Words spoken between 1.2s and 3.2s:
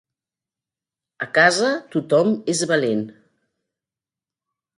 A casa tothom és valent